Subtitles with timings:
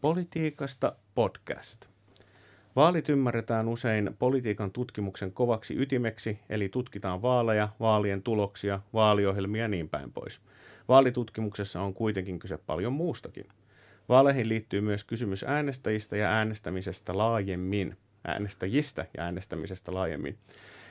[0.00, 1.86] Politiikasta podcast.
[2.76, 9.88] Vaalit ymmärretään usein politiikan tutkimuksen kovaksi ytimeksi, eli tutkitaan vaaleja, vaalien tuloksia, vaaliohjelmia ja niin
[9.88, 10.40] päin pois.
[10.88, 13.48] Vaalitutkimuksessa on kuitenkin kyse paljon muustakin.
[14.08, 20.38] Vaaleihin liittyy myös kysymys äänestäjistä ja äänestämisestä laajemmin, äänestäjistä ja äänestämisestä laajemmin.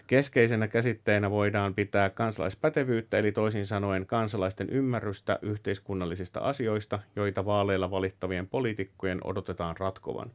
[0.09, 8.47] Keskeisenä käsitteenä voidaan pitää kansalaispätevyyttä, eli toisin sanoen kansalaisten ymmärrystä yhteiskunnallisista asioista, joita vaaleilla valittavien
[8.47, 10.31] poliitikkojen odotetaan ratkovan.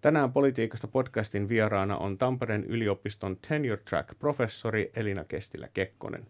[0.00, 6.26] Tänään politiikasta podcastin vieraana on Tampereen yliopiston tenure track professori Elina Kestilä-Kekkonen.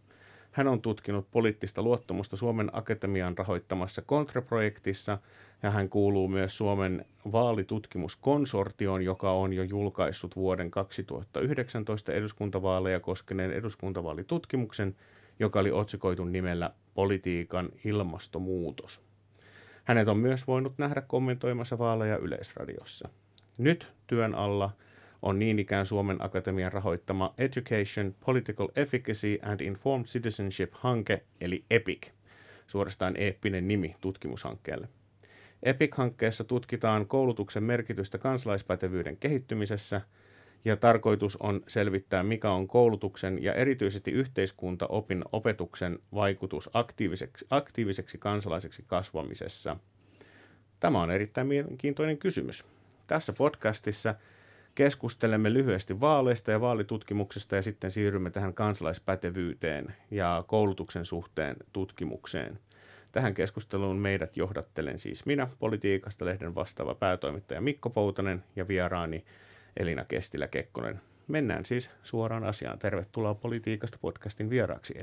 [0.61, 5.19] Hän on tutkinut poliittista luottamusta Suomen Akatemian rahoittamassa Kontra-projektissa
[5.63, 14.97] ja hän kuuluu myös Suomen vaalitutkimuskonsortioon, joka on jo julkaissut vuoden 2019 eduskuntavaaleja koskeneen eduskuntavaalitutkimuksen,
[15.39, 19.01] joka oli otsikoitu nimellä Politiikan ilmastonmuutos.
[19.85, 23.09] Hänet on myös voinut nähdä kommentoimassa vaaleja Yleisradiossa.
[23.59, 24.71] Nyt työn alla
[25.23, 32.09] on niin ikään Suomen Akatemian rahoittama Education, Political Efficacy and Informed Citizenship-hanke, eli EPIC.
[32.67, 34.89] Suorastaan eeppinen nimi tutkimushankkeelle.
[35.63, 40.01] EPIC-hankkeessa tutkitaan koulutuksen merkitystä kansalaispätevyyden kehittymisessä
[40.65, 48.85] ja tarkoitus on selvittää, mikä on koulutuksen ja erityisesti yhteiskuntaopin opetuksen vaikutus aktiiviseksi, aktiiviseksi kansalaiseksi
[48.87, 49.77] kasvamisessa.
[50.81, 52.65] Tämä on erittäin mielenkiintoinen kysymys.
[53.07, 54.15] Tässä podcastissa
[54.81, 62.59] keskustelemme lyhyesti vaaleista ja vaalitutkimuksesta ja sitten siirrymme tähän kansalaispätevyyteen ja koulutuksen suhteen tutkimukseen–
[63.13, 69.25] Tähän keskusteluun meidät johdattelen siis minä, politiikasta lehden vastaava päätoimittaja Mikko Poutanen ja vieraani
[69.77, 71.01] Elina Kestilä-Kekkonen.
[71.29, 72.79] Mennään siis suoraan asiaan.
[72.79, 74.95] Tervetuloa Politiikasta podcastin vieraaksi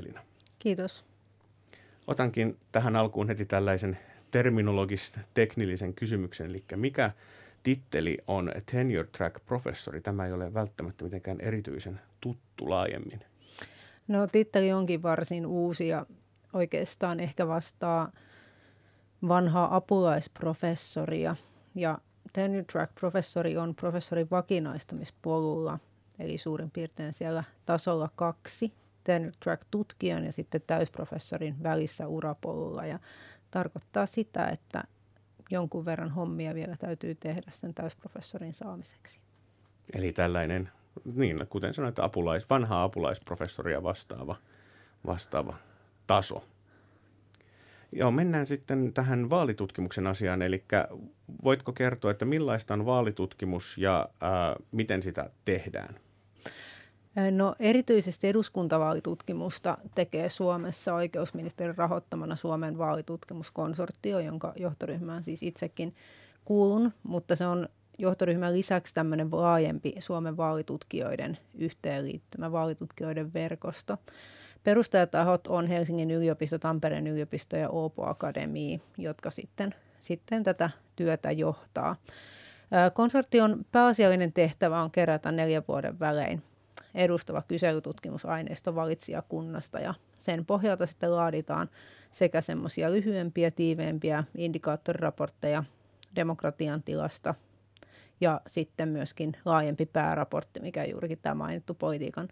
[0.58, 1.04] Kiitos.
[2.06, 3.98] Otankin tähän alkuun heti tällaisen
[4.30, 7.10] terminologis-teknillisen kysymyksen, eli mikä
[7.62, 10.00] titteli on tenure track professori?
[10.00, 13.20] Tämä ei ole välttämättä mitenkään erityisen tuttu laajemmin.
[14.08, 16.06] No titteli onkin varsin uusi ja
[16.52, 18.12] oikeastaan ehkä vastaa
[19.28, 21.36] vanhaa apulaisprofessoria.
[21.74, 21.98] Ja
[22.32, 25.78] tenure track professori on professorin vakinaistamispolulla,
[26.18, 28.72] eli suurin piirtein siellä tasolla kaksi
[29.04, 32.86] tenure track tutkijan ja sitten täysprofessorin välissä urapolulla.
[32.86, 32.98] Ja
[33.50, 34.84] tarkoittaa sitä, että
[35.50, 39.20] jonkun verran hommia vielä täytyy tehdä sen täysprofessorin saamiseksi.
[39.94, 40.68] Eli tällainen,
[41.14, 44.36] niin kuten sanoit, apulais, vanha apulaisprofessoria vastaava,
[45.06, 45.56] vastaava
[46.06, 46.44] taso.
[47.92, 50.42] Joo, mennään sitten tähän vaalitutkimuksen asiaan.
[50.42, 50.64] Eli
[51.44, 56.00] voitko kertoa, että millaista on vaalitutkimus ja ää, miten sitä tehdään?
[57.30, 65.94] No erityisesti eduskuntavaalitutkimusta tekee Suomessa oikeusministerin rahoittamana Suomen vaalitutkimuskonsortio, jonka johtoryhmään siis itsekin
[66.44, 67.68] kuulun, mutta se on
[67.98, 73.96] johtoryhmän lisäksi tämmöinen laajempi Suomen vaalitutkijoiden yhteenliittymä vaalitutkijoiden verkosto.
[74.64, 81.96] Perustajatahot on Helsingin yliopisto, Tampereen yliopisto ja Oopo Akademi, jotka sitten, sitten tätä työtä johtaa.
[82.94, 86.42] Konsortion pääasiallinen tehtävä on kerätä neljän vuoden välein
[86.98, 91.70] edustava kyselytutkimusaineisto valitsijakunnasta ja sen pohjalta sitten laaditaan
[92.10, 95.64] sekä semmoisia lyhyempiä, tiiveempiä indikaattoriraportteja
[96.16, 97.34] demokratian tilasta
[98.20, 102.28] ja sitten myöskin laajempi pääraportti, mikä juurikin tämä mainittu politiikan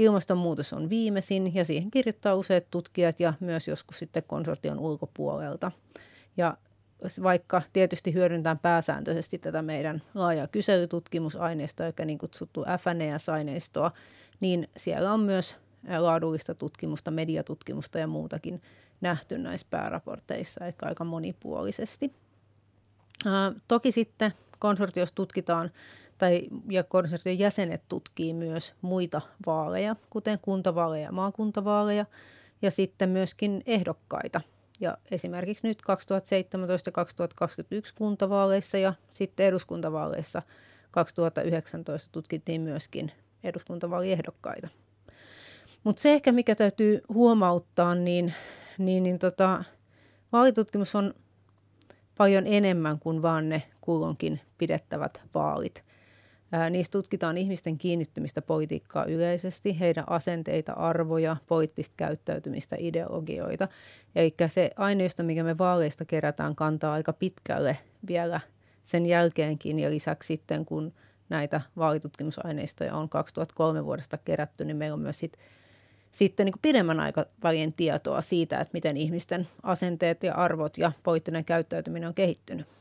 [0.00, 5.72] Ilmastonmuutos on viimeisin ja siihen kirjoittaa useat tutkijat ja myös joskus sitten konsortion ulkopuolelta.
[6.36, 6.56] Ja
[7.22, 13.90] vaikka tietysti hyödyntää pääsääntöisesti tätä meidän laajaa kyselytutkimusaineistoa, eli niin kutsuttu FNES-aineistoa,
[14.40, 15.56] niin siellä on myös
[15.98, 18.62] laadullista tutkimusta, mediatutkimusta ja muutakin
[19.00, 22.12] nähty näissä pääraporteissa, eli aika monipuolisesti.
[23.26, 25.70] Ää, toki sitten konsortiossa tutkitaan
[26.18, 32.06] tai, ja konsortion jäsenet tutkii myös muita vaaleja, kuten kuntavaaleja ja maakuntavaaleja,
[32.62, 34.40] ja sitten myöskin ehdokkaita.
[34.80, 35.92] Ja esimerkiksi nyt 2017-2021
[37.98, 40.42] kuntavaaleissa ja sitten eduskuntavaaleissa
[40.90, 43.12] 2019 tutkittiin myöskin
[43.44, 44.68] eduskuntavaaliehdokkaita.
[45.84, 48.34] Mutta se ehkä, mikä täytyy huomauttaa, niin,
[48.78, 49.64] niin, niin tota,
[50.32, 51.14] vaalitutkimus on
[52.18, 55.84] paljon enemmän kuin vaan ne kulloinkin pidettävät vaalit.
[56.70, 63.68] Niistä tutkitaan ihmisten kiinnittymistä politiikkaa yleisesti, heidän asenteita, arvoja, poliittista käyttäytymistä, ideologioita.
[64.16, 68.40] Eli se aineisto, mikä me vaaleista kerätään, kantaa aika pitkälle vielä
[68.84, 70.92] sen jälkeenkin ja lisäksi sitten, kun
[71.28, 75.36] näitä vaalitutkimusaineistoja on 2003 vuodesta kerätty, niin meillä on myös sit,
[76.10, 82.08] sitten niin pidemmän aikavälin tietoa siitä, että miten ihmisten asenteet ja arvot ja poliittinen käyttäytyminen
[82.08, 82.79] on kehittynyt.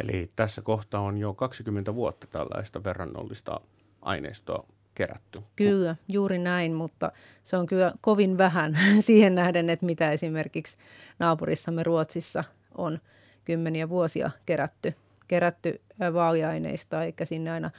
[0.00, 3.60] Eli tässä kohtaa on jo 20 vuotta tällaista verrannollista
[4.02, 5.42] aineistoa kerätty.
[5.56, 7.12] Kyllä, juuri näin, mutta
[7.42, 10.76] se on kyllä kovin vähän siihen nähden, että mitä esimerkiksi
[11.18, 12.44] naapurissamme Ruotsissa
[12.74, 12.98] on
[13.44, 14.94] kymmeniä vuosia kerätty,
[15.28, 15.80] kerätty
[16.12, 17.70] vaaliaineista, eikä sinne aina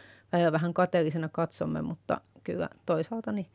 [0.52, 3.48] vähän kateellisena katsomme, mutta kyllä toisaalta niin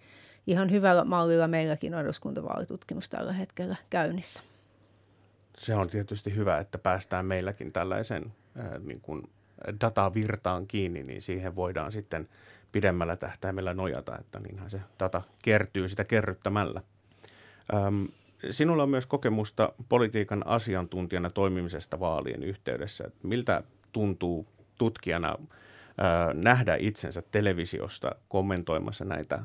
[0.46, 4.42] ihan hyvällä mallilla meilläkin on eduskuntavaalitutkimus tällä hetkellä käynnissä.
[5.58, 9.22] Se on tietysti hyvä, että päästään meilläkin tällaisen äh, niin kuin
[9.80, 12.28] datavirtaan kiinni, niin siihen voidaan sitten
[12.72, 16.82] pidemmällä tähtäimellä nojata, että niinhän se data kertyy sitä kerryttämällä.
[17.74, 18.04] Ähm,
[18.50, 23.10] sinulla on myös kokemusta politiikan asiantuntijana toimimisesta vaalien yhteydessä.
[23.22, 23.62] Miltä
[23.92, 24.46] tuntuu
[24.78, 25.38] tutkijana
[25.98, 29.42] ää, nähdä itsensä televisiosta kommentoimassa näitä,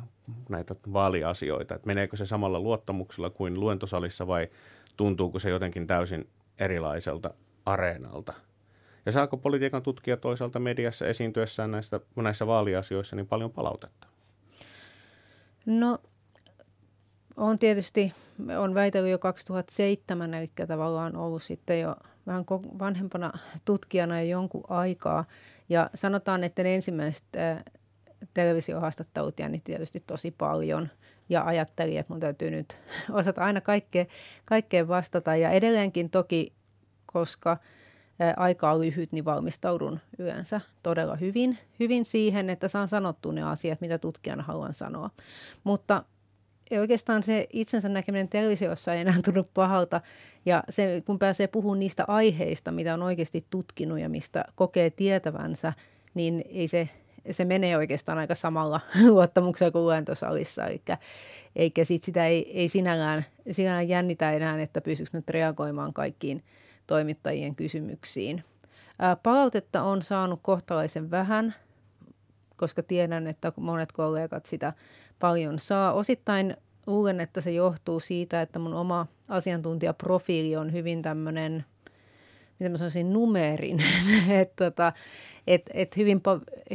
[0.49, 1.75] näitä vaaliasioita?
[1.75, 4.49] Et meneekö se samalla luottamuksella kuin luentosalissa vai
[4.97, 6.29] tuntuuko se jotenkin täysin
[6.59, 7.33] erilaiselta
[7.65, 8.33] areenalta?
[9.05, 14.07] Ja saako politiikan tutkija toisaalta mediassa esiintyessään näistä, näissä vaaliasioissa niin paljon palautetta?
[15.65, 15.99] No
[17.37, 18.13] on tietysti,
[18.57, 21.95] on väitellyt jo 2007, eli tavallaan ollut sitten jo
[22.27, 22.45] vähän
[22.79, 23.31] vanhempana
[23.65, 25.25] tutkijana jo jonkun aikaa.
[25.69, 27.23] Ja sanotaan, että ne ensimmäiset
[28.33, 30.89] televisiohaastattelut jännitti tietysti tosi paljon
[31.29, 32.77] ja ajattelin, että mun täytyy nyt
[33.11, 34.07] osata aina kaikkeen,
[34.45, 35.35] kaikkeen vastata.
[35.35, 36.53] Ja edelleenkin toki,
[37.05, 37.57] koska
[38.37, 43.81] aika on lyhyt, niin valmistaudun yleensä todella hyvin, hyvin siihen, että saan sanottua ne asiat,
[43.81, 45.09] mitä tutkijana haluan sanoa.
[45.63, 46.03] Mutta
[46.79, 50.01] oikeastaan se itsensä näkeminen televisiossa ei enää tunnu pahalta.
[50.45, 55.73] Ja se, kun pääsee puhumaan niistä aiheista, mitä on oikeasti tutkinut ja mistä kokee tietävänsä,
[56.13, 56.89] niin ei se,
[57.31, 58.79] se menee oikeastaan aika samalla
[59.09, 60.65] luottamuksella kuin luentosalissa.
[60.65, 60.97] Eikä,
[61.55, 66.43] eikä sit sitä ei, ei sinällään, sinällään jännitä enää, että pystyykö nyt reagoimaan kaikkiin
[66.91, 68.43] toimittajien kysymyksiin.
[69.23, 71.55] Palautetta on saanut kohtalaisen vähän,
[72.55, 74.73] koska tiedän, että monet kollegat sitä
[75.19, 75.93] paljon saa.
[75.93, 76.57] Osittain
[76.87, 81.65] luulen, että se johtuu siitä, että mun oma asiantuntijaprofiili on hyvin tämmöinen,
[82.59, 83.83] miten mä sanoisin, numerin.
[84.41, 84.93] että tota,
[85.47, 86.21] et, et hyvin,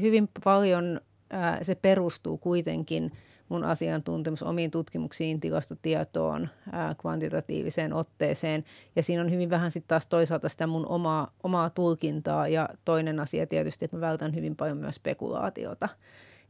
[0.01, 3.13] hyvin paljon ää, se perustuu kuitenkin
[3.49, 8.65] mun asiantuntemus omiin tutkimuksiin, tilastotietoon, ää, kvantitatiiviseen otteeseen.
[8.97, 12.49] Ja siinä on hyvin vähän sitten taas toisaalta sitä mun omaa, omaa tulkintaa.
[12.49, 15.89] Ja toinen asia tietysti, että mä vältän hyvin paljon myös spekulaatiota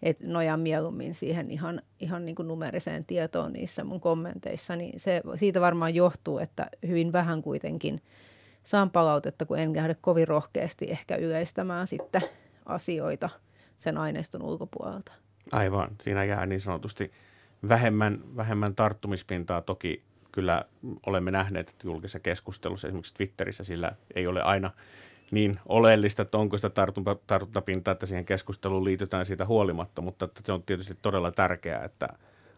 [0.03, 5.23] että nojaan mieluummin siihen ihan, ihan niin kuin numeriseen tietoon niissä mun kommenteissa, niin se,
[5.37, 8.03] siitä varmaan johtuu, että hyvin vähän kuitenkin
[8.63, 12.23] saan palautetta, kun en lähde kovin rohkeasti ehkä yleistämään sitten
[12.67, 13.29] asioita
[13.77, 15.13] sen aineiston ulkopuolelta.
[15.53, 17.13] Aivan, siinä jää niin sanotusti
[17.69, 19.61] vähemmän, vähemmän tarttumispintaa.
[19.63, 20.03] Toki
[20.33, 20.65] kyllä
[21.07, 24.71] olemme nähneet, että julkisessa keskustelussa, esimerkiksi Twitterissä, sillä ei ole aina
[25.31, 26.71] niin oleellista, että onko sitä
[27.27, 32.09] tartuntapintaa, että siihen keskusteluun liitytään siitä huolimatta, mutta se on tietysti todella tärkeää, että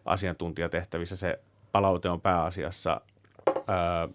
[0.05, 1.39] asiantuntijatehtävissä se
[1.71, 3.01] palaute on pääasiassa,
[3.67, 4.09] ää,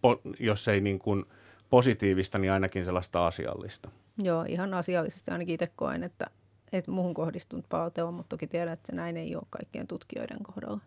[0.00, 1.24] po, jos ei niin kuin
[1.70, 3.90] positiivista, niin ainakin sellaista asiallista.
[4.22, 6.26] Joo, ihan asiallisesti ainakin itse koen, että,
[6.72, 10.42] että muuhun kohdistunut palaute on, mutta toki tiedän, että se näin ei ole kaikkien tutkijoiden
[10.42, 10.80] kohdalla.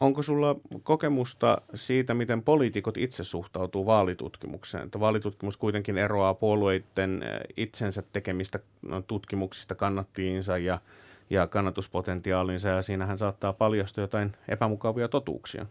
[0.00, 4.84] Onko sulla kokemusta siitä, miten poliitikot itse suhtautuu vaalitutkimukseen?
[4.84, 10.78] Että vaalitutkimus kuitenkin eroaa puolueiden eh, itsensä tekemistä no, tutkimuksista kannattiinsa ja,
[11.30, 15.66] ja kannatuspotentiaalinsa, ja siinähän saattaa paljastua jotain epämukavia totuuksia.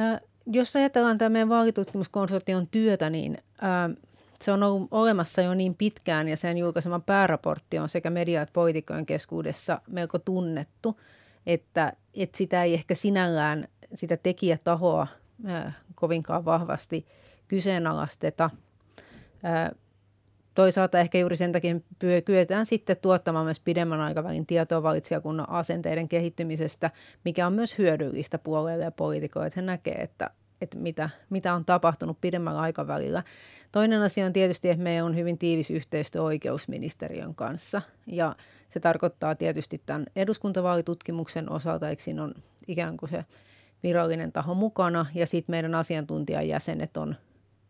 [0.00, 3.96] Äh, jos ajatellaan tämä meidän vaalitutkimuskonsortion työtä, niin äh,
[4.44, 8.52] se on ollut olemassa jo niin pitkään, ja sen julkaisema pääraportti on sekä media- että
[8.52, 10.96] poliitikkojen keskuudessa melko tunnettu–
[11.46, 15.06] että, että sitä ei ehkä sinällään sitä tekijätahoa
[15.44, 17.06] ää, kovinkaan vahvasti
[17.48, 18.50] kyseenalaisteta.
[19.42, 19.72] Ää,
[20.54, 21.80] toisaalta ehkä juuri sen takia
[22.24, 26.90] kyetään sitten tuottamaan myös pidemmän aikavälin tietoa valitsijakunnan asenteiden kehittymisestä,
[27.24, 31.64] mikä on myös hyödyllistä puolelle ja poliitikoille, että he näkevät, että, että mitä, mitä on
[31.64, 33.22] tapahtunut pidemmällä aikavälillä.
[33.72, 38.36] Toinen asia on tietysti, että meillä on hyvin tiivis yhteistyö oikeusministeriön kanssa ja
[38.68, 42.34] se tarkoittaa tietysti tämän eduskuntavaalitutkimuksen osalta, eikö siinä on
[42.68, 43.24] ikään kuin se
[43.82, 47.16] virallinen taho mukana ja sitten meidän asiantuntijajäsenet on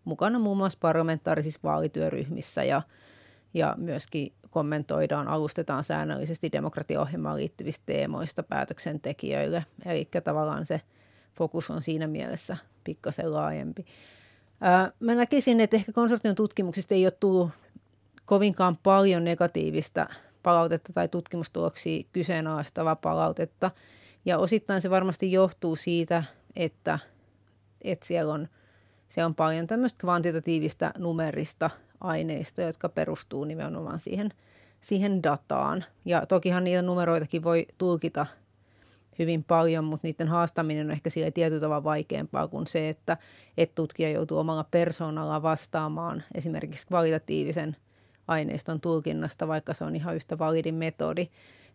[0.04, 2.82] mukana muun muassa parlamentaarisissa vaalityöryhmissä ja,
[3.54, 9.64] ja myöskin kommentoidaan, alustetaan säännöllisesti demokratiaohjelmaan liittyvistä teemoista päätöksentekijöille.
[9.86, 10.80] Eli tavallaan se
[11.38, 13.86] fokus on siinä mielessä pikkasen laajempi.
[15.00, 17.50] Mä näkisin, että ehkä konsortion tutkimuksista ei ole tullut
[18.24, 20.06] kovinkaan paljon negatiivista
[20.42, 23.70] palautetta tai tutkimustuloksia kyseenalaistavaa palautetta.
[24.24, 26.24] Ja osittain se varmasti johtuu siitä,
[26.56, 26.98] että,
[27.82, 28.48] että siellä on
[29.08, 34.30] se on paljon tämmöistä kvantitatiivista numerista aineistoa, jotka perustuu nimenomaan siihen,
[34.80, 35.84] siihen dataan.
[36.04, 38.26] Ja tokihan niitä numeroitakin voi tulkita
[39.18, 43.16] hyvin paljon, mutta niiden haastaminen on ehkä sille tietyllä tavalla vaikeampaa kuin se, että
[43.56, 47.76] et tutkija joutuu omalla persoonalla vastaamaan esimerkiksi kvalitatiivisen
[48.28, 51.28] aineiston tulkinnasta, vaikka se on ihan yhtä validi metodi.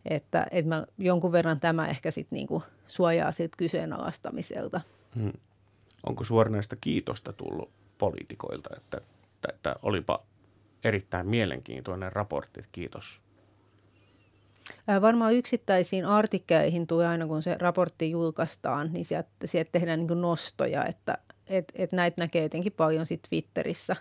[0.05, 4.81] Että, että mä, jonkun verran tämä ehkä sitten niinku suojaa siltä kyseenalaistamiselta.
[5.15, 5.33] Hmm.
[6.05, 10.23] Onko suoranaista kiitosta tullut poliitikoilta, että, että, että olipa
[10.83, 13.21] erittäin mielenkiintoinen raportti, kiitos
[15.01, 20.85] Varmaan yksittäisiin artikkeleihin tulee aina, kun se raportti julkaistaan, niin sieltä, sieltä tehdään niin nostoja,
[20.85, 23.95] että et, et näitä näkee etenkin paljon sit Twitterissä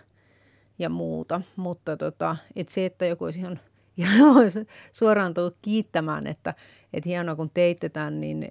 [0.79, 1.41] ja muuta.
[1.55, 3.59] Mutta tota, et se, että joku olisi ihan,
[3.97, 4.51] ihan
[4.91, 6.53] suoraan tullut kiittämään, että
[6.93, 8.49] et hienoa kun teitte tämän, niin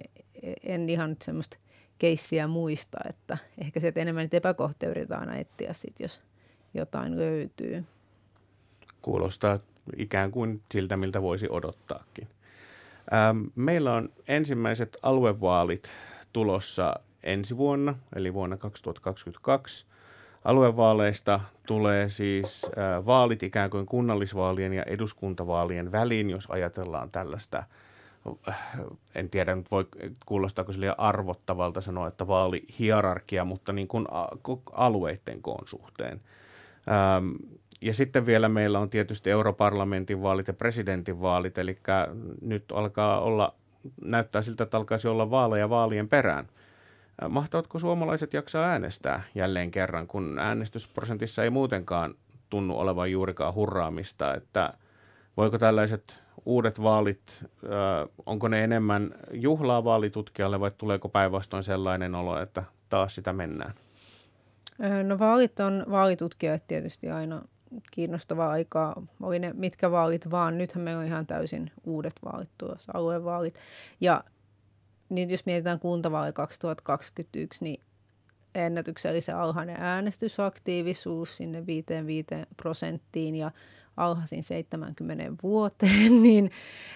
[0.63, 1.57] en ihan nyt semmoista
[1.97, 6.21] keissiä muista, että ehkä sieltä enemmän niitä epäkohtia yritetään aina etsiä sit, jos
[6.73, 7.83] jotain löytyy.
[9.01, 9.59] Kuulostaa
[9.97, 12.27] ikään kuin siltä, miltä voisi odottaakin.
[13.13, 15.89] Ähm, meillä on ensimmäiset aluevaalit
[16.33, 19.85] tulossa ensi vuonna, eli vuonna 2022.
[20.45, 27.63] Aluevaaleista tulee siis äh, vaalit ikään kuin kunnallisvaalien ja eduskuntavaalien väliin, jos ajatellaan tällaista
[28.47, 28.79] äh,
[29.15, 29.87] en tiedä nyt voi
[30.25, 34.05] kuulostaako sille arvottavalta sanoa, että vaalihierarkia, mutta niin kuin
[34.71, 36.21] alueiden koon suhteen.
[36.87, 37.31] Ähm,
[37.81, 41.77] ja sitten vielä meillä on tietysti europarlamentin vaalit ja presidentin vaalit, eli
[42.41, 43.55] nyt alkaa olla,
[44.01, 46.47] näyttää siltä, että alkaisi olla vaaleja vaalien perään.
[47.29, 52.15] Mahtavatko suomalaiset jaksaa äänestää jälleen kerran, kun äänestysprosentissa ei muutenkaan
[52.49, 54.73] tunnu olevan juurikaan hurraamista, että
[55.37, 57.45] voiko tällaiset uudet vaalit,
[58.25, 63.73] onko ne enemmän juhlaa vaalitutkijalle vai tuleeko päinvastoin sellainen olo, että taas sitä mennään?
[65.03, 67.41] No vaalit on vaalitutkijat tietysti aina
[67.91, 69.03] kiinnostavaa aikaa.
[69.21, 70.57] Oli ne mitkä vaalit vaan.
[70.57, 73.59] Nythän meillä on ihan täysin uudet vaalit tulossa, aluevaalit.
[74.01, 74.23] Ja
[75.09, 77.81] nyt jos mietitään kuntavaali 2021, niin
[78.55, 81.85] ennätyksellisen alhainen äänestysaktiivisuus sinne 5
[82.57, 83.51] prosenttiin ja
[83.97, 86.51] alhaisin 70 vuoteen, niin,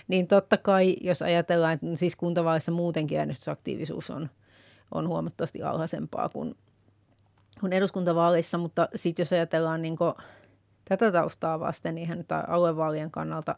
[0.08, 4.30] niin totta kai, jos ajatellaan, että siis kuntavaalissa muutenkin äänestysaktiivisuus on,
[4.92, 6.56] on huomattavasti alhaisempaa kuin,
[7.60, 9.98] kuin eduskuntavaaleissa, mutta sitten jos ajatellaan niin
[10.86, 13.56] Tätä taustaa vasten niin hän aluevaalien kannalta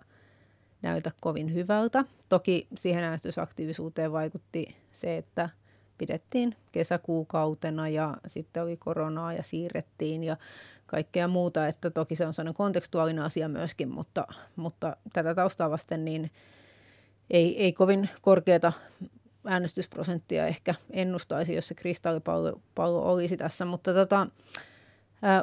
[0.81, 2.03] näytä kovin hyvältä.
[2.29, 5.50] Toki siihen äänestysaktiivisuuteen vaikutti se, että
[5.98, 10.38] pidettiin kesäkuukautena ja sitten oli koronaa ja siirrettiin ja
[10.86, 16.05] kaikkea muuta, että toki se on sellainen kontekstuaalinen asia myöskin, mutta, mutta tätä taustaa vasten
[16.05, 16.31] niin
[17.29, 18.74] ei, ei kovin korkeata
[19.46, 24.27] äänestysprosenttia ehkä ennustaisi, jos se kristallipallo pallo olisi tässä, mutta tota,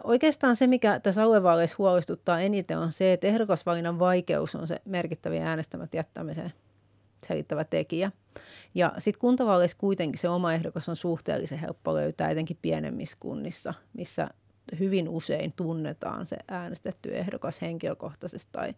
[0.04, 5.48] Oikeastaan se, mikä tässä aluevaaleissa huolestuttaa eniten, on se, että ehdokasvalinnan vaikeus on se merkittäviä
[5.48, 6.52] äänestämät jättämisen
[7.26, 8.12] selittävä tekijä.
[8.74, 14.28] Ja sitten kuntavaaleissa kuitenkin se oma ehdokas on suhteellisen helppo löytää, etenkin pienemmissä kunnissa, missä
[14.78, 18.74] hyvin usein tunnetaan se äänestetty ehdokas henkilökohtaisesti tai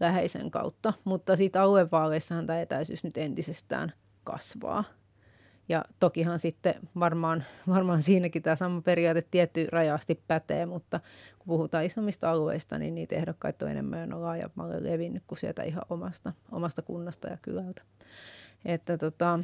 [0.00, 0.92] läheisen kautta.
[1.04, 3.92] Mutta siitä aluevaaleissahan tämä etäisyys nyt entisestään
[4.24, 4.84] kasvaa.
[5.70, 11.00] Ja tokihan sitten varmaan, varmaan siinäkin tämä sama periaate tietty rajasti pätee, mutta
[11.38, 15.82] kun puhutaan isommista alueista, niin niitä ehdokkaita on enemmän on laajemmalle levinnyt kuin sieltä ihan
[15.90, 17.82] omasta, omasta kunnasta ja kylältä.
[18.64, 19.38] Että tota,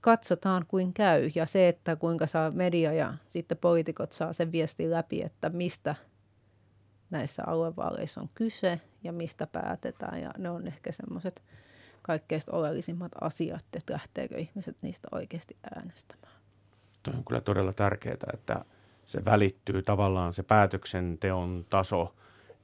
[0.00, 4.90] katsotaan kuin käy ja se, että kuinka saa media ja sitten poliitikot saa sen viestin
[4.90, 5.94] läpi, että mistä
[7.10, 11.42] näissä aluevaaleissa on kyse ja mistä päätetään ja ne on ehkä semmoiset–
[12.06, 16.34] kaikkein oleellisimmat asiat, että lähteekö ihmiset niistä oikeasti äänestämään.
[17.02, 18.64] Tuo on kyllä todella tärkeää, että
[19.06, 22.14] se välittyy tavallaan se päätöksenteon taso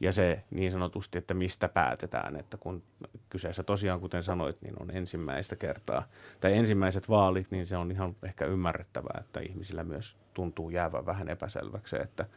[0.00, 2.82] ja se niin sanotusti, että mistä päätetään, että kun
[3.30, 6.09] kyseessä tosiaan, kuten sanoit, niin on ensimmäistä kertaa,
[6.40, 11.28] tai ensimmäiset vaalit, niin se on ihan ehkä ymmärrettävää, että ihmisillä myös tuntuu jäävän vähän
[11.28, 12.26] epäselväksi, että–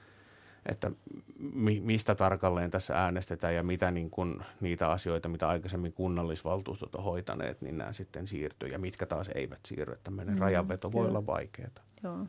[0.65, 0.91] että
[1.53, 7.03] mi, mistä tarkalleen tässä äänestetään ja mitä niin kun, niitä asioita, mitä aikaisemmin kunnallisvaltuustot on
[7.03, 9.97] hoitaneet, niin nämä sitten siirtyy ja mitkä taas eivät siirry.
[10.03, 11.69] Tämmöinen mm, rajanveto voi olla vaikeaa.
[12.03, 12.27] Joo.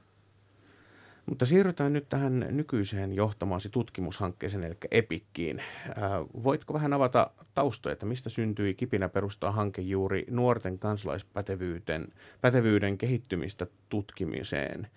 [1.26, 5.60] Mutta siirrytään nyt tähän nykyiseen johtamaasi tutkimushankkeeseen, eli EPIKkiin.
[5.60, 5.94] Äh,
[6.42, 12.08] voitko vähän avata taustoja, että mistä syntyi kipinä perustaa hanke juuri nuorten kansalaispätevyyden
[12.40, 14.88] pätevyyden kehittymistä tutkimiseen?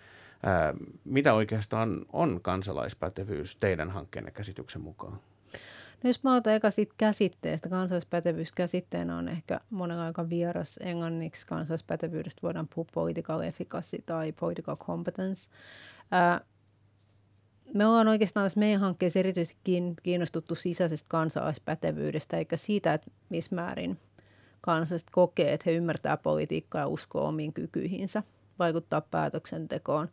[1.06, 5.20] Mitä oikeastaan on kansalaispätevyys teidän hankkeenne käsityksen mukaan?
[6.03, 11.48] No jos mä otan eka siitä käsitteestä, kansalaispätevyys käsitteenä on ehkä monella aika vieras englanniksi.
[11.48, 15.50] Kansalaispätevyydestä voidaan puhua political efficacy tai political competence.
[17.74, 19.58] Me ollaan oikeastaan tässä meidän hankkeessa erityisesti
[20.03, 24.00] kiinnostuttu sisäisestä kansalaispätevyydestä, eikä siitä, että missä määrin
[24.62, 28.24] kansalaiset kokee, että he ymmärtää politiikkaa ja uskoo omiin kykyihinsä
[28.60, 30.10] vaikuttaa päätöksentekoon.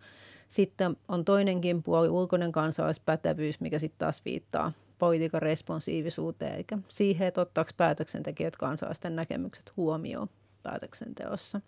[0.49, 7.41] Sitten on toinenkin puoli, ulkoinen kansalaispätevyys, mikä sitten taas viittaa politiikan responsiivisuuteen, eikä siihen, että
[7.41, 10.29] ottaako päätöksentekijät kansalaisten näkemykset huomioon
[10.63, 11.61] päätöksenteossa.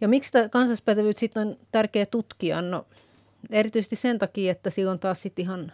[0.00, 2.62] Ja miksi tämä kansalaispätevyyttä sitten on tärkeä tutkia?
[2.62, 2.86] No,
[3.50, 5.72] erityisesti sen takia, että silloin taas sitten ihan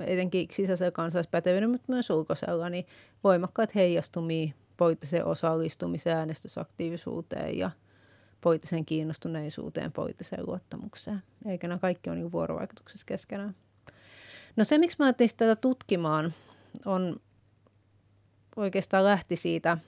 [0.00, 2.86] etenkin sisäisellä kansalaispätevyyden, mutta myös ulkoisella, niin
[3.24, 7.70] voimakkaat heijastumia poliittiseen osallistumiseen, äänestysaktiivisuuteen ja
[8.40, 11.22] poliittiseen kiinnostuneisuuteen, poliittiseen luottamukseen.
[11.46, 13.54] Eikä nämä kaikki ole niin vuorovaikutuksessa keskenään.
[14.56, 16.34] No se, miksi mä ajattelin tätä tutkimaan,
[16.84, 17.20] on
[18.56, 19.78] oikeastaan lähti siitä,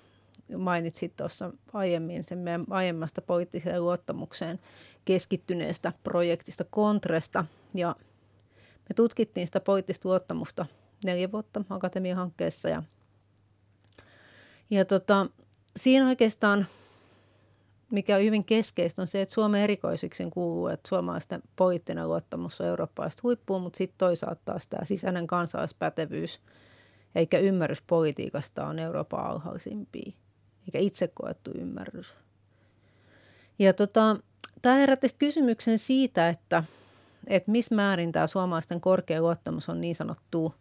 [0.56, 4.60] mainitsit tuossa aiemmin sen meidän aiemmasta poliittiseen luottamukseen
[5.04, 7.44] keskittyneestä projektista Kontresta.
[7.74, 7.96] Ja
[8.88, 10.66] me tutkittiin sitä poliittista luottamusta
[11.04, 12.82] neljä vuotta akatemian hankkeessa ja,
[14.70, 15.26] ja tota,
[15.76, 16.66] siinä oikeastaan
[17.90, 22.66] mikä on hyvin keskeistä, on se, että Suomen erikoisiksi kuuluu, että suomalaisten poliittinen luottamus on
[22.66, 26.40] eurooppalaista huippuun, mutta sitten toisaalta taas tämä sisäinen kansalaispätevyys
[27.14, 30.12] eikä ymmärrys politiikasta on Euroopan alhaisimpia,
[30.66, 32.14] eikä itse koettu ymmärrys.
[33.58, 34.16] Ja tota,
[34.62, 36.64] tämä herätti kysymyksen siitä, että,
[37.26, 40.54] että missä määrin tämä suomalaisten korkea luottamus on niin sanottua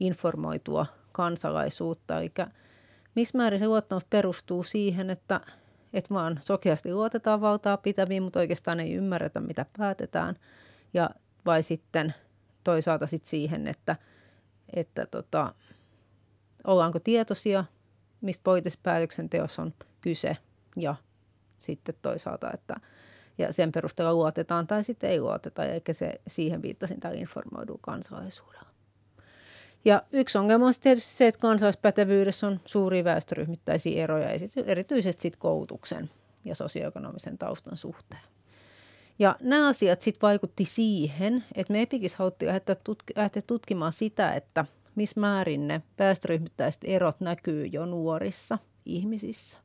[0.00, 2.32] informoitua kansalaisuutta, eli
[3.14, 5.40] missä määrin se luottamus perustuu siihen, että–
[5.92, 10.36] että vaan sokeasti luotetaan valtaa pitäviin, mutta oikeastaan ei ymmärretä, mitä päätetään.
[10.94, 11.10] Ja
[11.46, 12.14] vai sitten
[12.64, 13.96] toisaalta sit siihen, että,
[14.74, 15.54] että tota,
[16.66, 17.64] ollaanko tietoisia,
[18.20, 20.36] mistä poliittisessa päätöksenteossa on kyse
[20.76, 20.94] ja
[21.56, 22.76] sitten toisaalta, että
[23.38, 28.69] ja sen perusteella luotetaan tai sitten ei luoteta, eikä se siihen viittasin tällä informoidun kansalaisuudella.
[29.84, 34.28] Ja yksi ongelma on tietysti se, että kansalaispätevyydessä on suuria väestöryhmittäisiä eroja,
[34.66, 36.10] erityisesti sit koulutuksen
[36.44, 38.22] ja sosioekonomisen taustan suhteen.
[39.18, 44.32] Ja nämä asiat sitten vaikutti siihen, että me Epikis haluttiin lähteä, tutki- lähteä tutkimaan sitä,
[44.32, 44.64] että
[44.94, 49.58] missä määrin ne väestöryhmittäiset erot näkyy jo nuorissa ihmisissä.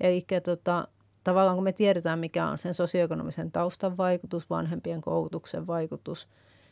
[0.00, 0.88] Eli tota,
[1.24, 6.28] tavallaan kun me tiedetään, mikä on sen sosioekonomisen taustan vaikutus, vanhempien koulutuksen vaikutus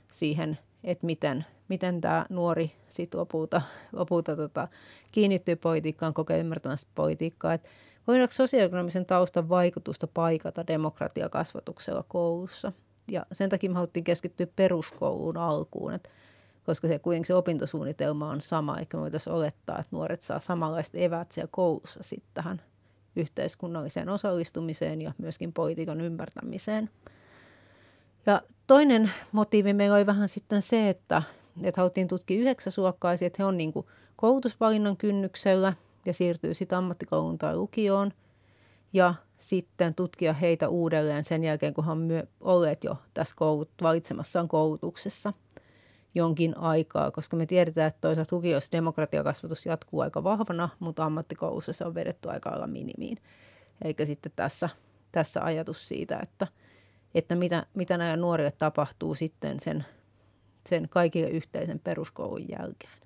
[0.09, 4.69] siihen, että miten miten tämä nuori sitten lopulta, lopulta tota,
[5.13, 7.55] kiinnittyy politiikkaan, kokee ymmärtämässä politiikkaa.
[7.55, 7.69] Että
[8.07, 12.73] voidaanko sosioekonomisen taustan vaikutusta paikata demokratiakasvatuksella koulussa?
[13.11, 16.11] Ja sen takia me haluttiin keskittyä peruskouluun alkuun, että
[16.67, 21.33] koska se kuitenkin se opintosuunnitelma on sama, eikä voitaisiin olettaa, että nuoret saa samanlaiset evät
[21.33, 22.63] siellä koulussa sitten tähän
[23.17, 26.91] yhteiskunnalliseen osallistumiseen ja myöskin politiikan ymmärtämiseen.
[28.27, 31.23] Ja toinen motiivi meillä oli vähän sitten se, että
[31.63, 33.87] että haluttiin tutkia yhdeksäsuokkaisia, että he on niin kuin
[34.17, 35.73] koulutusvalinnan kynnyksellä
[36.07, 38.13] ja siirtyy sitten ammattikouluun tai lukioon.
[38.93, 42.09] Ja sitten tutkia heitä uudelleen sen jälkeen, kun he on
[42.41, 45.33] olleet jo tässä koulut, valitsemassaan koulutuksessa
[46.15, 51.85] jonkin aikaa, koska me tiedetään, että toisaalta lukiossa demokratiakasvatus jatkuu aika vahvana, mutta ammattikoulussa se
[51.85, 53.19] on vedetty aika lailla minimiin.
[53.85, 54.69] Eikä sitten tässä,
[55.13, 56.47] tässä ajatus siitä, että,
[57.15, 59.85] että mitä, mitä näille nuorille tapahtuu sitten sen
[60.69, 62.99] sen kaikille yhteisen peruskoulun jälkeen.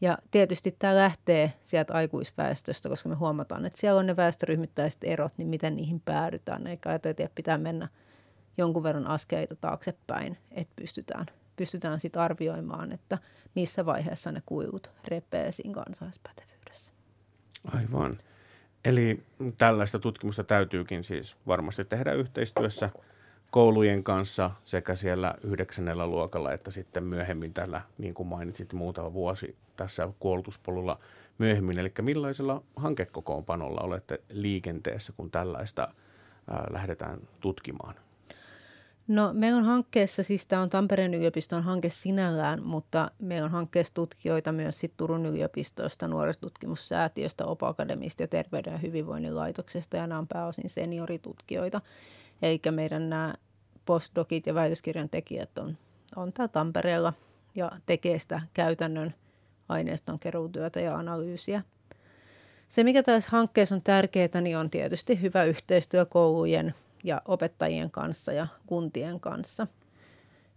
[0.00, 5.34] Ja tietysti tämä lähtee sieltä aikuisväestöstä, koska me huomataan, että siellä on ne väestöryhmittäiset erot,
[5.36, 6.66] niin miten niihin päädytään.
[6.66, 7.88] Eikä ajatella, että pitää mennä
[8.58, 13.18] jonkun verran askeleita taaksepäin, että pystytään, pystytään sitten arvioimaan, että
[13.54, 16.92] missä vaiheessa ne kuilut repee siinä kansalaispätevyydessä.
[17.64, 18.18] Aivan.
[18.84, 19.22] Eli
[19.58, 22.90] tällaista tutkimusta täytyykin siis varmasti tehdä yhteistyössä–
[23.50, 29.56] koulujen kanssa sekä siellä yhdeksännellä luokalla että sitten myöhemmin tällä, niin kuin mainitsit, muutama vuosi
[29.76, 30.98] tässä koulutuspolulla
[31.38, 31.78] myöhemmin.
[31.78, 35.88] Eli millaisella hankekokoonpanolla olette liikenteessä, kun tällaista
[36.50, 37.94] ää, lähdetään tutkimaan?
[39.08, 43.94] No meillä on hankkeessa, siis tämä on Tampereen yliopiston hanke sinällään, mutta meillä on hankkeessa
[43.94, 50.28] tutkijoita myös sit Turun yliopistosta, nuorisotutkimussäätiöstä, Opakademista ja Terveyden ja hyvinvoinnin laitoksesta ja nämä on
[50.28, 51.80] pääosin senioritutkijoita
[52.42, 53.34] eikä meidän nämä
[53.84, 55.78] postdokit ja väitöskirjan tekijät on,
[56.16, 57.12] on täällä Tampereella
[57.54, 59.14] ja tekee sitä käytännön
[59.68, 61.62] aineiston keruutyötä ja analyysiä.
[62.68, 66.74] Se, mikä tässä hankkeessa on tärkeää, niin on tietysti hyvä yhteistyö koulujen
[67.04, 69.66] ja opettajien kanssa ja kuntien kanssa.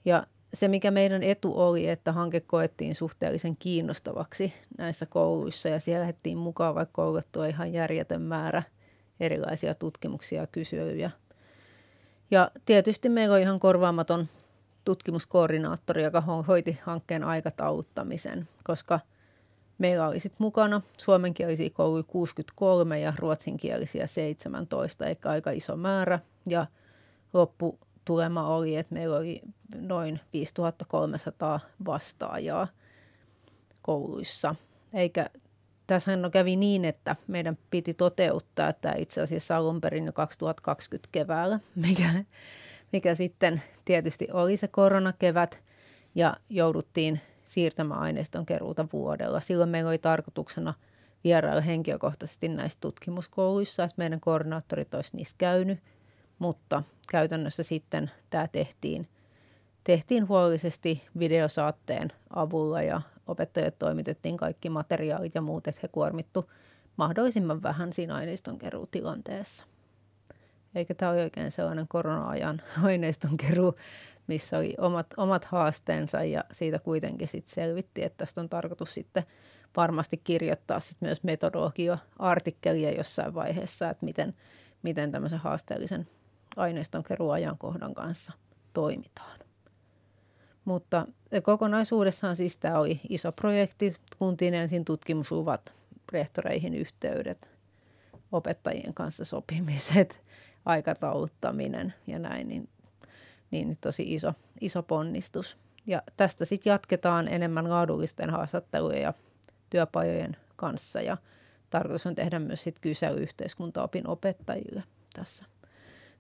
[0.05, 5.99] Ja se, mikä meidän etu oli, että hanke koettiin suhteellisen kiinnostavaksi näissä kouluissa ja siellä
[5.99, 8.63] lähdettiin mukaan, vaikka kouluttua ihan järjetön määrä
[9.19, 11.11] erilaisia tutkimuksia ja kyselyjä–
[12.31, 14.29] ja tietysti meillä on ihan korvaamaton
[14.85, 18.99] tutkimuskoordinaattori, joka hoiti hankkeen aikatauluttamisen, koska
[19.77, 26.19] meillä oli sitten mukana suomenkielisiä kouluja 63 ja ruotsinkielisiä 17, eikä aika iso määrä.
[26.49, 26.65] Ja
[27.33, 29.41] lopputulema oli, että meillä oli
[29.75, 32.67] noin 5300 vastaajaa
[33.81, 34.55] kouluissa.
[34.93, 35.29] Eikä
[35.87, 41.09] tässä no kävi niin, että meidän piti toteuttaa tämä itse asiassa alun perin jo 2020
[41.11, 42.23] keväällä, mikä,
[42.93, 45.59] mikä sitten tietysti oli se koronakevät
[46.15, 49.39] ja jouduttiin siirtämään aineiston keruuta vuodella.
[49.39, 50.73] Silloin meillä oli tarkoituksena
[51.23, 55.79] vierailla henkilökohtaisesti näissä tutkimuskouluissa, että meidän koordinaattorit olisi niissä käynyt,
[56.39, 59.07] mutta käytännössä sitten tämä tehtiin,
[59.83, 66.51] tehtiin huolellisesti videosaatteen avulla ja opettajat toimitettiin kaikki materiaalit ja muut, että he kuormittu
[66.97, 69.65] mahdollisimman vähän siinä aineiston keruutilanteessa.
[70.75, 73.75] Eikä tämä ole oikein sellainen korona-ajan aineiston keruu,
[74.27, 79.23] missä oli omat, omat haasteensa ja siitä kuitenkin sitten selvittiin, että tästä on tarkoitus sitten
[79.77, 84.33] varmasti kirjoittaa sitten myös metodologia-artikkelia jossain vaiheessa, että miten,
[84.83, 86.07] miten tämmöisen haasteellisen
[86.55, 88.33] aineiston keruuajankohdan kanssa
[88.73, 89.40] toimitaan.
[90.65, 91.07] Mutta
[91.43, 95.73] kokonaisuudessaan siis tämä oli iso projekti, kuntien ensin tutkimusluvat,
[96.11, 97.51] rehtoreihin yhteydet,
[98.31, 100.21] opettajien kanssa sopimiset,
[100.65, 102.69] aikatauluttaminen ja näin, niin,
[103.51, 105.57] niin tosi iso, iso ponnistus.
[105.87, 109.13] Ja tästä sitten jatketaan enemmän laadullisten haastattelujen ja
[109.69, 111.17] työpajojen kanssa ja
[111.69, 115.45] tarkoitus on tehdä myös sit kysely yhteiskuntaopin opettajille tässä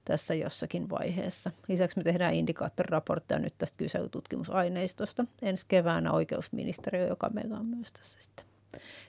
[0.05, 1.51] tässä jossakin vaiheessa.
[1.67, 8.21] Lisäksi me tehdään indikaattoriraportteja nyt tästä kyselytutkimusaineistosta ensi keväänä oikeusministeriö, joka meillä on myös tässä
[8.21, 8.45] sitten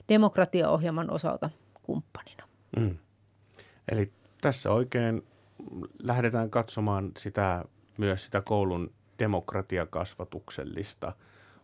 [0.09, 1.49] demokratiaohjelman osalta
[1.83, 2.47] kumppanina.
[2.79, 2.97] Mm.
[3.91, 5.23] Eli tässä oikein
[6.03, 7.65] lähdetään katsomaan sitä,
[7.97, 11.13] myös sitä koulun demokratiakasvatuksellista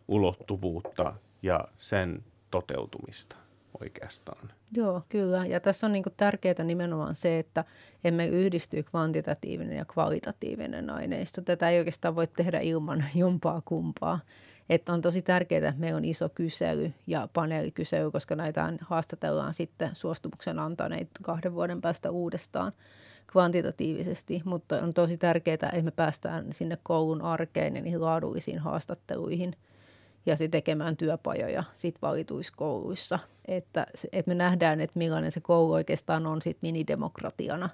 [0.08, 3.36] ulottuvuutta ja sen toteutumista
[3.82, 4.52] oikeastaan.
[4.72, 5.46] Joo, kyllä.
[5.46, 7.66] Ja tässä on niin tärkeää nimenomaan se, että
[8.04, 11.42] emme yhdisty kvantitatiivinen ja kvalitatiivinen aineisto.
[11.42, 14.20] Tätä ei oikeastaan voi tehdä ilman jompaa kumpaa.
[14.70, 19.90] Että on tosi tärkeää, että meillä on iso kysely ja paneelikysely, koska näitä haastatellaan sitten
[19.94, 22.72] suostumuksen antaneet kahden vuoden päästä uudestaan
[23.28, 29.56] kvantitatiivisesti, mutta on tosi tärkeää, että me päästään sinne koulun arkeen ja niihin laadullisiin haastatteluihin–
[30.26, 33.20] ja sitten tekemään työpajoja sit valituissa kouluissa.
[33.46, 37.70] Että, että me nähdään, että millainen se koulu oikeastaan on sit minidemokratiana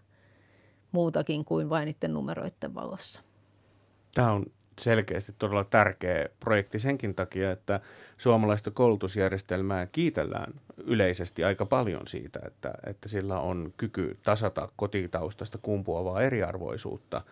[0.91, 3.21] muutakin kuin vain niiden numeroiden valossa.
[4.13, 4.45] Tämä on
[4.81, 7.79] selkeästi todella tärkeä projekti senkin takia, että
[8.17, 16.21] suomalaista koulutusjärjestelmää kiitellään yleisesti aika paljon siitä, että, että sillä on kyky tasata kotitaustasta kumpuavaa
[16.21, 17.21] eriarvoisuutta–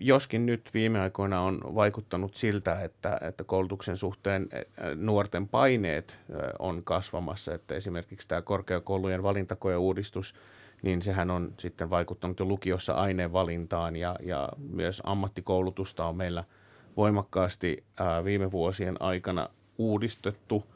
[0.00, 4.62] joskin nyt viime aikoina on vaikuttanut siltä, että, että koulutuksen suhteen äh,
[4.94, 10.34] nuorten paineet äh, on kasvamassa, että esimerkiksi tämä korkeakoulujen valintakoe-uudistus,
[10.82, 16.44] niin sehän on sitten vaikuttanut jo lukiossa aineenvalintaan ja, ja myös ammattikoulutusta on meillä
[16.96, 17.84] voimakkaasti
[18.24, 20.64] viime vuosien aikana uudistettu–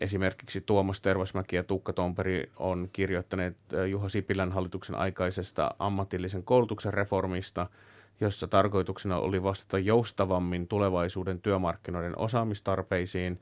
[0.00, 3.56] Esimerkiksi Tuomas Tervasmäki ja Tukka Tomperi on kirjoittaneet
[3.90, 7.66] Juho Sipilän hallituksen aikaisesta ammatillisen koulutuksen reformista,
[8.20, 13.40] jossa tarkoituksena oli vastata joustavammin tulevaisuuden työmarkkinoiden osaamistarpeisiin,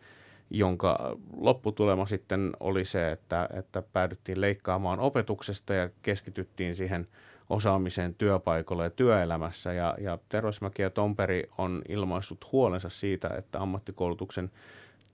[0.50, 7.08] jonka lopputulema sitten oli se, että, että päädyttiin leikkaamaan opetuksesta ja keskityttiin siihen
[7.50, 9.72] osaamiseen työpaikoilla ja työelämässä.
[9.72, 14.50] Ja, ja Tervasmäki ja Tomperi on ilmaissut huolensa siitä, että ammattikoulutuksen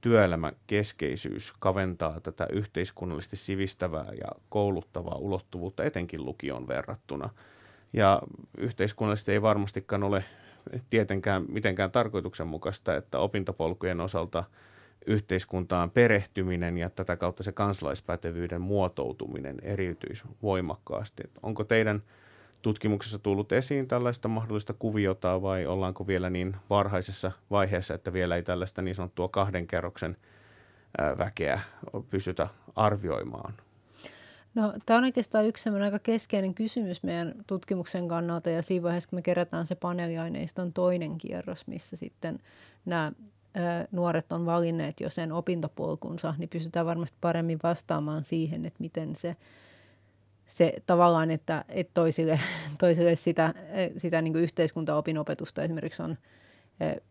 [0.00, 7.30] työelämän keskeisyys kaventaa tätä yhteiskunnallisesti sivistävää ja kouluttavaa ulottuvuutta etenkin lukioon verrattuna.
[7.92, 8.22] Ja
[8.58, 10.24] yhteiskunnallisesti ei varmastikaan ole
[10.90, 14.44] tietenkään mitenkään tarkoituksenmukaista, että opintopolkujen osalta
[15.06, 21.22] yhteiskuntaan perehtyminen ja tätä kautta se kansalaispätevyyden muotoutuminen eriytyisi voimakkaasti.
[21.42, 22.02] Onko teidän
[22.62, 28.42] tutkimuksessa tullut esiin tällaista mahdollista kuviota vai ollaanko vielä niin varhaisessa vaiheessa, että vielä ei
[28.42, 30.16] tällaista niin sanottua kahden kerroksen
[31.18, 31.60] väkeä
[32.10, 33.54] pystytä arvioimaan?
[34.54, 39.16] No, tämä on oikeastaan yksi aika keskeinen kysymys meidän tutkimuksen kannalta ja siinä vaiheessa, kun
[39.16, 42.38] me kerätään se paneeliaineiston toinen kierros, missä sitten
[42.84, 43.12] nämä
[43.92, 49.36] nuoret on valinneet jo sen opintopolkunsa, niin pystytään varmasti paremmin vastaamaan siihen, että miten se
[50.50, 52.40] se tavallaan, että, että toisille,
[52.78, 53.54] toisille sitä,
[53.96, 56.16] sitä niin kuin yhteiskuntaopinopetusta esimerkiksi on,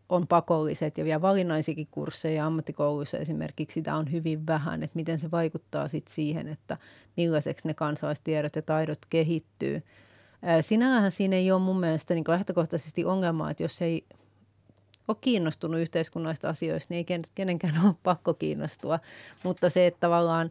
[0.08, 5.30] on pakolliset ja vielä valinnaisikin kursseja ammattikouluissa esimerkiksi sitä on hyvin vähän, että miten se
[5.30, 6.76] vaikuttaa sit siihen, että
[7.16, 9.82] millaiseksi ne kansalaistiedot ja taidot kehittyy.
[10.60, 14.04] Sinällähän siinä ei ole mun mielestä niin lähtökohtaisesti ongelmaa, että jos ei
[15.08, 18.98] ole kiinnostunut yhteiskunnallisista asioista, niin ei kenenkään ole pakko kiinnostua.
[19.44, 20.50] Mutta se, että tavallaan,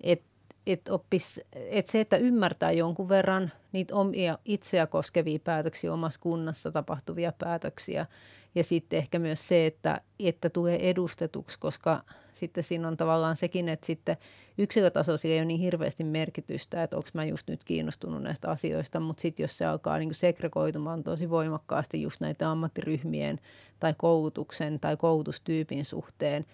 [0.00, 0.35] että
[0.66, 6.70] et oppis, et se, että ymmärtää jonkun verran niitä omia itseä koskevia päätöksiä omassa kunnassa
[6.70, 8.06] tapahtuvia päätöksiä.
[8.54, 12.02] Ja sitten ehkä myös se, että, että tulee edustetuksi, koska
[12.32, 14.16] sitten siinä on tavallaan sekin, että sitten
[14.58, 19.20] yksilötasolla ei ole niin hirveästi merkitystä, että onko mä just nyt kiinnostunut näistä asioista, mutta
[19.20, 23.40] sitten jos se alkaa niin segregoitumaan tosi voimakkaasti just näitä ammattiryhmien
[23.80, 26.46] tai koulutuksen tai koulutustyypin suhteen,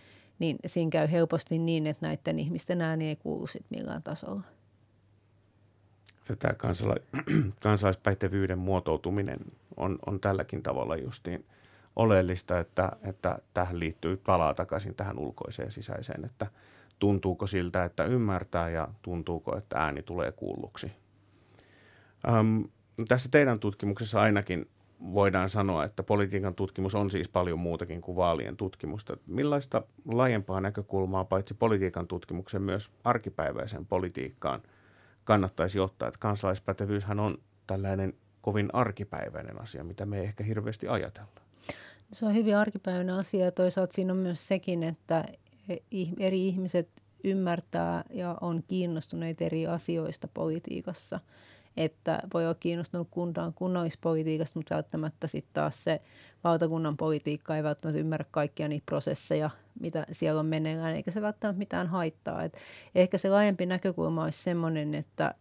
[0.43, 4.43] niin siinä käy helposti niin, että näiden ihmisten ääni ei kuulu sit millään tasolla.
[6.25, 7.23] Tätä kansala-
[7.63, 9.39] kansalaispätevyyden muotoutuminen
[9.77, 11.45] on, on tälläkin tavalla justiin
[11.97, 16.47] oleellista, että, että tähän liittyy palaa takaisin tähän ulkoiseen ja sisäiseen, että
[16.99, 20.93] tuntuuko siltä, että ymmärtää ja tuntuuko, että ääni tulee kuulluksi.
[22.29, 22.65] Öm,
[23.09, 24.69] tässä teidän tutkimuksessa ainakin
[25.03, 29.17] voidaan sanoa, että politiikan tutkimus on siis paljon muutakin kuin vaalien tutkimusta.
[29.27, 34.63] Millaista laajempaa näkökulmaa paitsi politiikan tutkimuksen myös arkipäiväiseen politiikkaan
[35.25, 36.09] kannattaisi ottaa?
[36.09, 41.29] Että kansalaispätevyyshän on tällainen kovin arkipäiväinen asia, mitä me ei ehkä hirveästi ajatella.
[42.13, 45.25] Se on hyvin arkipäiväinen asia ja toisaalta siinä on myös sekin, että
[46.19, 46.89] eri ihmiset
[47.25, 51.21] ymmärtää ja on kiinnostuneet eri asioista politiikassa–
[51.77, 56.01] että voi olla kiinnostunut kuntaan kunnallispolitiikasta, mutta välttämättä sitten taas se
[56.45, 61.59] valtakunnan politiikka ei välttämättä ymmärrä kaikkia niitä prosesseja, mitä siellä on meneillään, eikä se välttämättä
[61.59, 62.45] mitään haittaa.
[62.45, 62.57] Et
[62.95, 65.35] ehkä se laajempi näkökulma olisi sellainen, että,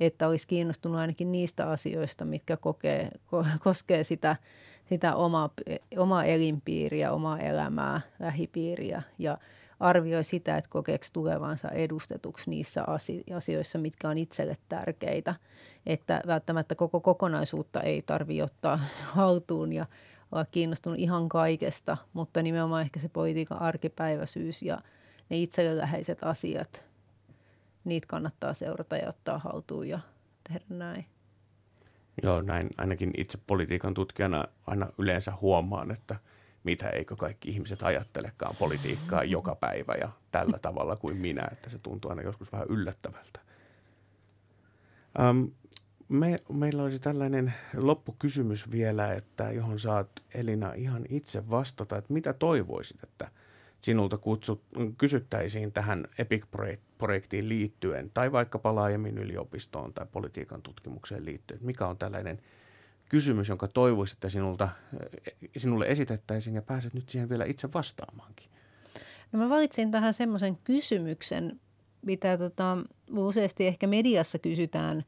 [0.00, 4.36] että olisi kiinnostunut ainakin niistä asioista, mitkä kokee, ko, koskee sitä,
[4.88, 5.50] sitä omaa,
[5.96, 9.38] omaa elinpiiriä, omaa elämää, lähipiiriä ja
[9.82, 12.84] arvioi sitä, että kokeeko tulevansa edustetuksi niissä
[13.36, 15.34] asioissa, mitkä on itselle tärkeitä.
[15.86, 18.76] Että välttämättä koko kokonaisuutta ei tarvitse ottaa
[19.16, 19.86] haltuun ja
[20.32, 24.78] olla kiinnostunut ihan kaikesta, mutta nimenomaan ehkä se politiikan arkipäiväisyys ja
[25.28, 26.84] ne itselle läheiset asiat,
[27.84, 30.00] niitä kannattaa seurata ja ottaa haltuun ja
[30.48, 31.06] tehdä näin.
[32.22, 36.16] Joo, näin ainakin itse politiikan tutkijana aina yleensä huomaan, että–
[36.64, 41.78] mitä eikö kaikki ihmiset ajattelekaan politiikkaa joka päivä ja tällä tavalla kuin minä, että se
[41.78, 43.40] tuntuu aina joskus vähän yllättävältä.
[45.30, 45.52] Um,
[46.08, 52.32] me, meillä olisi tällainen loppukysymys vielä, että johon saat Elina ihan itse vastata, että mitä
[52.32, 53.30] toivoisit, että
[53.80, 54.62] sinulta kutsut,
[54.98, 61.60] kysyttäisiin tähän EPIC-projektiin liittyen tai vaikkapa laajemmin yliopistoon tai politiikan tutkimukseen liittyen.
[61.62, 62.38] Mikä on tällainen–
[63.12, 64.68] kysymys, jonka toivoisit, että sinulta,
[65.26, 68.46] eh, sinulle esitettäisiin ja pääset nyt siihen vielä itse vastaamaankin?
[69.32, 71.60] No mä valitsin tähän semmoisen kysymyksen,
[72.02, 72.78] mitä tota,
[73.16, 75.04] useasti ehkä mediassa kysytään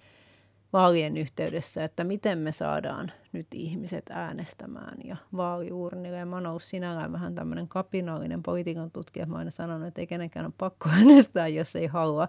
[0.72, 6.18] vaalien yhteydessä, että miten me saadaan nyt ihmiset äänestämään ja vaaliurnille.
[6.18, 9.26] Ja mä oon sinällään vähän tämmöinen kapinallinen politiikan tutkija.
[9.26, 12.28] Mä oon aina sanonut, että ei kenenkään ole pakko äänestää, jos ei halua.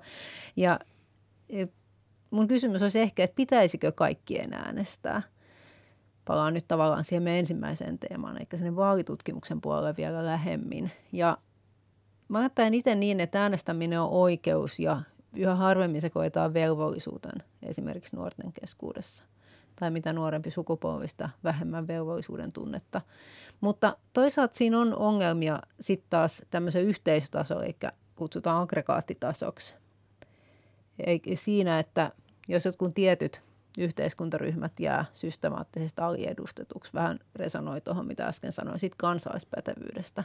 [0.55, 0.79] Ja
[1.49, 1.65] e,
[2.31, 5.21] mun kysymys olisi ehkä, että pitäisikö kaikkien äänestää–
[6.25, 10.91] palaan nyt tavallaan siihen meidän ensimmäiseen teemaan, eli sinne vaalitutkimuksen puolelle vielä lähemmin.
[11.11, 11.37] Ja
[12.27, 15.01] mä ajattelen itse niin, että äänestäminen on oikeus ja
[15.35, 19.23] yhä harvemmin se koetaan velvollisuuden esimerkiksi nuorten keskuudessa.
[19.79, 23.01] Tai mitä nuorempi sukupolvista, vähemmän velvollisuuden tunnetta.
[23.61, 27.75] Mutta toisaalta siinä on ongelmia sitten taas tämmöisen yhteisötaso, eli
[28.15, 29.75] kutsutaan aggregaattitasoksi.
[30.99, 32.11] Eikä siinä, että
[32.47, 33.41] jos jotkut tietyt
[33.77, 36.93] yhteiskuntaryhmät jää systemaattisesti aliedustetuksi.
[36.93, 40.23] Vähän resonoi tuohon, mitä äsken sanoin, siitä kansalaispätevyydestä.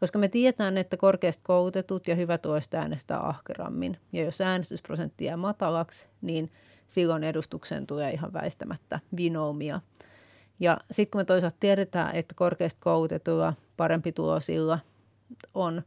[0.00, 3.98] Koska me tiedetään, että korkeasti koulutetut ja hyvätuoista äänestää ahkerammin.
[4.12, 6.52] Ja jos äänestysprosentti jää matalaksi, niin
[6.86, 9.80] silloin edustukseen tulee ihan väistämättä vinoumia.
[10.60, 14.78] Ja sitten kun me toisaalta tiedetään, että korkeasti koulutetulla, parempi tulosilla
[15.54, 15.82] on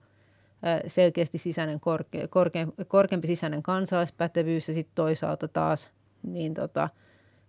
[0.88, 5.90] selkeästi sisäinen korke, korke, korkeampi sisäinen kansalaispätevyys ja sitten toisaalta taas
[6.34, 6.90] niin tota,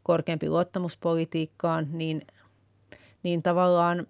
[0.03, 2.27] korkeampi luottamuspolitiikkaan, niin,
[3.23, 4.07] niin tavallaan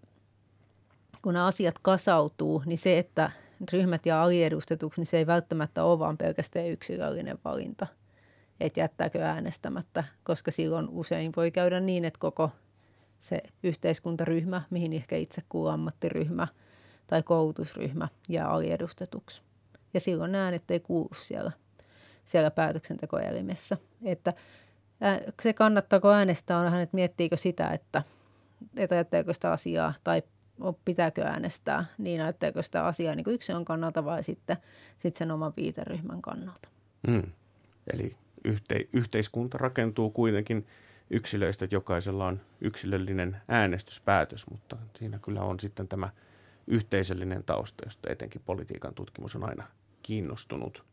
[1.23, 3.31] kun asiat kasautuu, niin se, että
[3.73, 7.87] ryhmät ja aliedustetuksi, niin se ei välttämättä ole vaan pelkästään yksilöllinen valinta,
[8.61, 12.51] että jättääkö äänestämättä, koska silloin usein voi käydä niin, että koko
[13.21, 16.49] se yhteiskuntaryhmä, mihin ehkä itse kuuluu ammattiryhmä
[17.07, 19.43] tai koulutusryhmä, jää aliedustetuksi.
[19.95, 21.53] Ja silloin äänet ei kuulu siellä
[22.27, 23.77] siellä päätöksentekoelimessä.
[24.05, 24.33] Että
[25.43, 28.03] se kannattaako äänestää on vähän, että miettiikö sitä, että,
[28.77, 30.23] että ajatteleeko sitä asiaa tai
[30.85, 34.57] pitääkö äänestää, niin ajatteleeko sitä asiaa niin on kannalta vai sitten,
[34.99, 36.69] sitten sen oman viiteryhmän kannalta.
[37.09, 37.23] Mm.
[37.93, 40.67] Eli yhte, yhteiskunta rakentuu kuitenkin
[41.11, 46.09] yksilöistä, että jokaisella on yksilöllinen äänestyspäätös, mutta siinä kyllä on sitten tämä
[46.67, 49.65] yhteisöllinen tausta, josta etenkin politiikan tutkimus on aina
[50.03, 50.85] kiinnostunut.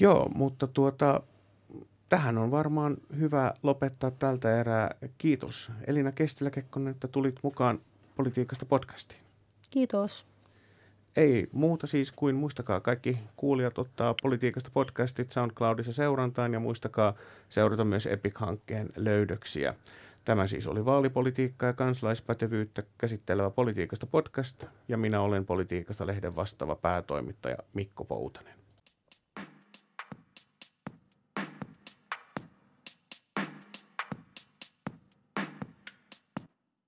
[0.00, 1.20] Joo, mutta tuota,
[2.08, 4.90] tähän on varmaan hyvä lopettaa tältä erää.
[5.18, 7.80] Kiitos Elina Kestilä-Kekkonen, että tulit mukaan
[8.16, 9.20] Politiikasta podcastiin.
[9.70, 10.26] Kiitos.
[11.16, 17.14] Ei muuta siis kuin muistakaa kaikki kuulijat ottaa Politiikasta podcastit SoundCloudissa seurantaan ja muistakaa
[17.48, 19.74] seurata myös Epic-hankkeen löydöksiä.
[20.24, 26.76] Tämä siis oli vaalipolitiikkaa ja kansalaispätevyyttä käsittelevä Politiikasta podcast ja minä olen Politiikasta lehden vastaava
[26.76, 28.57] päätoimittaja Mikko Poutanen.